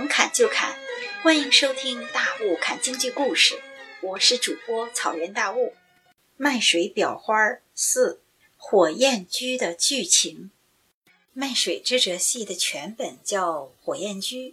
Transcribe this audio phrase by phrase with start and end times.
[0.00, 0.78] 能砍就砍，
[1.22, 3.56] 欢迎收听《大雾砍京剧故事》，
[4.00, 5.74] 我是主播草原大雾。
[6.38, 7.36] 卖水裱花
[7.74, 8.22] 四
[8.56, 10.50] 火焰居的剧情。
[11.34, 14.48] 卖水这折戏的全本叫《火焰居》，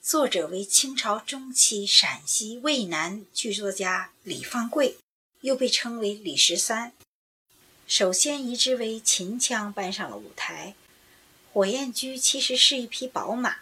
[0.00, 4.98] 作者为清朝中期陕西渭南剧作家李方贵，
[5.40, 6.92] 又被称为李十三。
[7.88, 10.76] 首先移植为秦腔搬上了舞台。
[11.52, 13.56] 火焰驹其实是一匹宝马，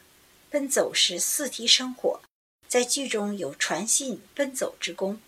[0.52, 2.20] 奔走时四蹄生火，
[2.68, 5.18] 在剧中有传信奔走之功。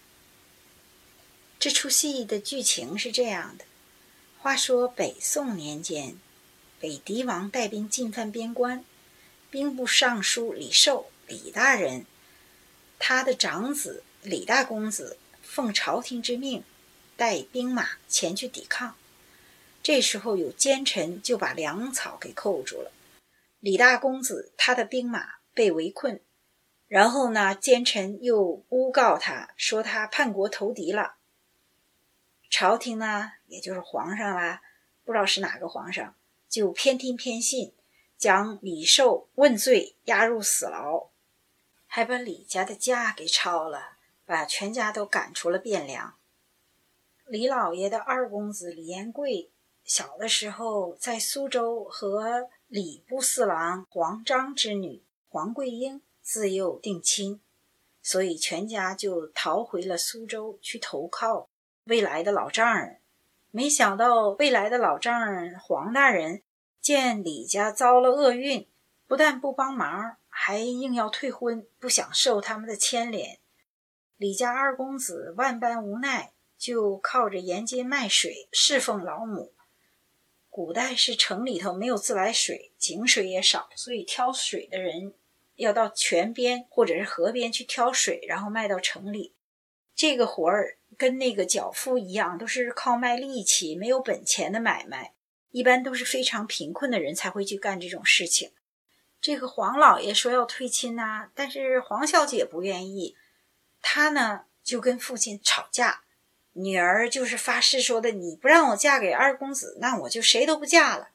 [1.59, 3.65] 这出戏的剧情是这样的：
[4.38, 6.18] 话说北宋年间，
[6.79, 8.84] 北狄王带兵进犯边关，
[9.51, 12.04] 兵部尚书李寿李大人，
[12.98, 16.62] 他的长子李大公子奉朝廷之命，
[17.16, 18.95] 带兵马前去抵抗。
[19.82, 22.93] 这时候有奸臣就把粮草给扣住了，
[23.64, 26.20] 李大公子他的兵马被围困，
[26.87, 31.15] 然后呢，奸臣又诬告他说他叛国投敌了。
[32.51, 34.60] 朝廷呢，也就是皇上啦，
[35.02, 36.15] 不知道是哪个皇上，
[36.46, 37.73] 就偏听偏信，
[38.18, 41.09] 将李寿问罪，押入死牢，
[41.87, 46.15] 还把李家的家给抄了，把全家都赶出了汴梁。
[47.24, 49.51] 李老爷的二公子李延贵。
[49.87, 57.40] 小的时候，在苏州和礼部侍郎黄章之女黄桂英自幼定亲，
[58.02, 61.48] 所以全家就逃回了苏州去投靠
[61.84, 62.98] 未来的老丈人。
[63.52, 66.42] 没想到未来的老丈人黄大人
[66.80, 68.66] 见李家遭了厄运，
[69.06, 73.38] 不但不帮忙，还硬要退婚，不想受他们的牵连。
[74.16, 79.52] 李家二公子万般无奈，就靠着沿街卖水侍奉老母。
[80.56, 85.12] 古代是城里头没有自来水，井水也少，所以挑水的人
[85.56, 89.34] 要到泉边或者是河边去挑水，然后卖到城里。
[89.97, 95.14] 这个活儿跟那个脚夫一样，都是靠卖力气、没有本钱的买卖，
[95.50, 98.53] 一般都是非常贫困的人才会去干这种事情。
[99.20, 103.16] 这个黄老爷说要退亲呐，但是黄小姐不愿意，
[103.82, 106.03] 她呢就跟父亲吵架。
[106.54, 111.10] 女儿就是发誓说的：“你不让我嫁给二公子，那我就谁都不嫁了。”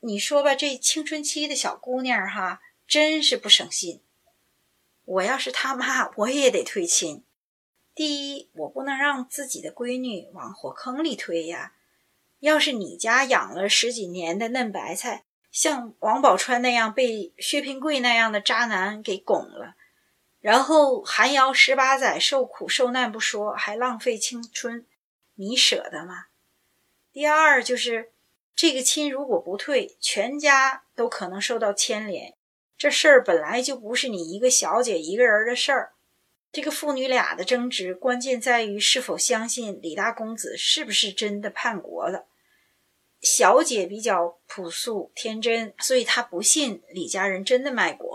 [0.00, 4.02] 你说吧，这青春期的小姑娘哈，真是不省心。
[5.04, 7.24] 我要是他妈，我也得退亲。
[7.94, 11.72] 第一，我不能让自己的闺女往火坑里推呀。
[12.40, 19.74] 要是你家养了十几年的嫩白菜，像王宝钏那样被薛平贵那样的渣男给拱了。
[20.40, 24.86] 然后寒窑十八载受苦受难不说，还浪费青春，
[25.34, 26.26] 你舍得吗？
[27.12, 28.12] 第二就是
[28.54, 32.34] 这个亲如果不退，全家都可能受到牵连。
[32.76, 35.94] 这事儿本来就不是你一个小姐一个人的事儿。
[36.52, 42.26] 这个父女俩的争执，关键在于是否相信李大公子是不是真的叛国了。
[43.20, 48.07] 小姐比较朴素天真，所以她不信李家人真的卖国。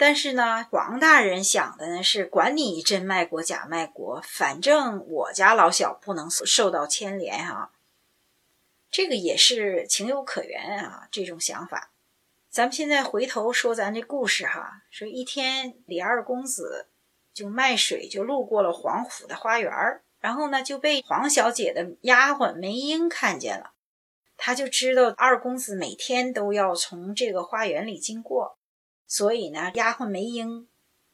[0.00, 7.72] 但是呢，黄大人想的呢是管你真卖国假卖国，反正我家老小不能受到牵连哈。
[8.92, 11.90] 这个也是情有可原啊，这种想法。
[12.48, 16.86] 咱们现在回头说咱这故事哈，说一天李二公子
[17.34, 19.72] 就卖水，就路过了黄府的花园
[20.20, 23.72] 然后呢就被黄小姐的丫鬟梅英看见了，
[24.36, 28.57] 他就知道二公子每天都要从这个花园里经过。
[29.08, 30.68] 所以呢，丫鬟梅英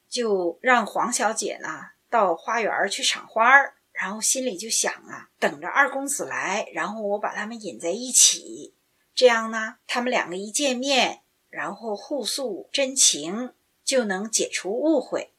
[0.09, 1.69] 就让黄小姐呢
[2.11, 8.75] 到花园去赏花儿，然后心里就想啊，等着二公子来，然后我把他们引在一起，
[9.15, 15.33] 这样呢，他们两个一见面，然后互诉真情，就能解除误会。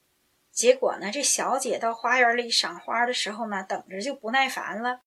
[0.53, 5.01] 结果呢，这小姐到花园里赏花的时候呢，等着就不耐烦了，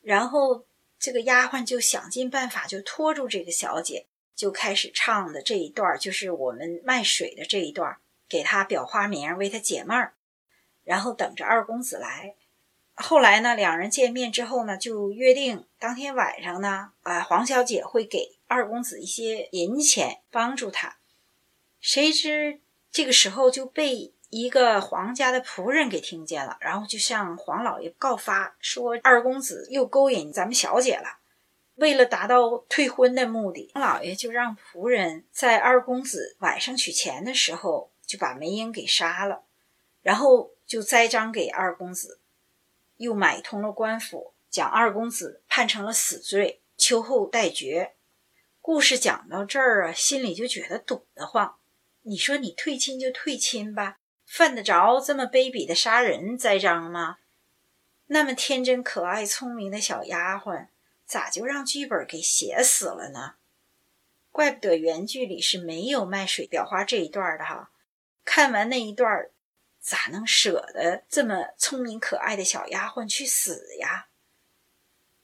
[0.00, 0.66] 然后
[0.98, 4.06] 这个丫鬟就想尽办法就拖住这个小姐。
[4.34, 7.96] 就开始唱的这一段，就是我们卖水的这一段，
[8.28, 10.14] 给他裱花名，为他解闷儿，
[10.84, 12.34] 然后等着二公子来。
[12.94, 20.96] 后来呢，两人见面之后呢，就约定当天晚上呢，啊，黄小姐会给二公子一些银钱帮助他。
[21.80, 31.18] 谁知这个时候就被一个皇家的仆人给听见了，然后就向黄老爷告发说二公子又勾引咱们小姐了。
[31.76, 39.44] 为了达到退婚的目的，老爷就让仆人在二公子晚上取钱的时候就把梅英给杀了，
[40.02, 42.20] 然后就栽赃给二公子，
[42.98, 47.94] 又买通了官府，将二公子判成了死罪，秋后待决。
[48.60, 51.56] 故事讲到这儿啊，心里就觉得堵得慌。
[52.02, 57.18] 你说你退亲就退亲吧，犯得着这么卑鄙的杀人栽赃吗？
[58.06, 60.66] 那么天真可爱、聪明的小丫鬟，
[61.06, 63.34] 咋就让剧本给写死了呢？
[64.30, 67.70] 怪不得原剧里是没有卖水裱花这一段的哈。
[68.24, 69.28] 看完那一段，
[69.78, 74.08] 咋能舍得这么聪明可爱的小丫鬟去死呀？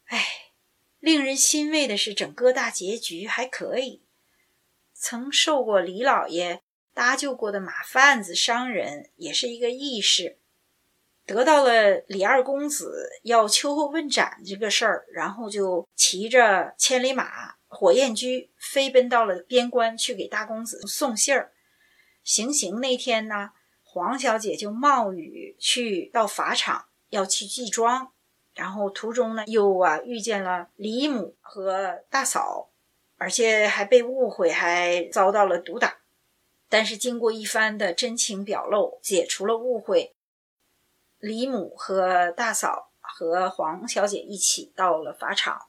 [0.06, 0.52] 哎，
[0.98, 4.02] 令人欣慰的是，整个大结局还可以。
[4.92, 10.38] 曾受过李老爷搭救过的马贩子商人，也是一个义士，
[11.28, 21.52] 得到了李二公子要秋后问斩这个事儿，然后就骑着千里马火焰驹飞奔到了边关去给大公子送信儿。
[22.24, 23.50] 行刑那天呢，
[23.84, 28.10] 黄小姐就冒雨去到法场要去祭庄，
[28.54, 32.70] 然后途中呢又啊遇见了李母和大嫂。
[33.20, 35.98] 而且还被误会，还遭到了毒打。
[36.68, 40.14] 但是经过一番的真情表露，解除了误会。
[41.18, 45.66] 李母和大嫂和黄小姐一起到了法场，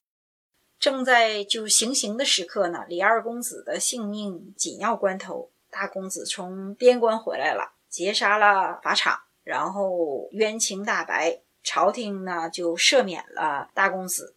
[0.80, 2.86] 正在就行刑的时刻呢。
[2.88, 14.36] 李二公子的性命紧要关头，大公子从边关回来了，劫杀了法场，然后冤情大白，朝廷呢就赦免了大公子，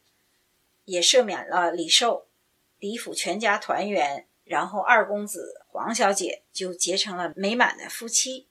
[0.85, 2.27] 也赦免了李寿。
[2.79, 8.41] 李府全家团圆，然后二公子黄小姐就结成了美满的夫妻。《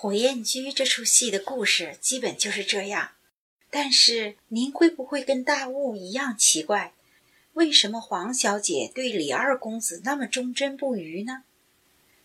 [0.00, 3.10] 火焰驹》这出戏的故事基本就是这样，
[3.68, 6.94] 但是您会不会跟大雾一样奇怪？
[7.54, 11.42] 为什么黄小姐对李二公子那么忠贞不渝呢？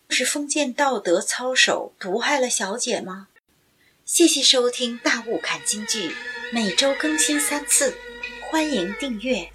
[0.08, 3.26] 是封建道德操守毒害了小姐吗？
[4.04, 6.10] 谢谢收听《大雾看京剧》，
[6.52, 7.96] 每周更新三次，
[8.52, 9.50] 欢迎订阅。